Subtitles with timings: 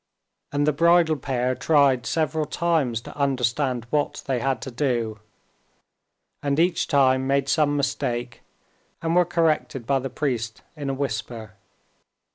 [0.51, 5.19] And the bridal pair tried several times to understand what they had to do,
[6.41, 8.41] and each time made some mistake
[9.03, 11.53] and were corrected by the priest in a whisper.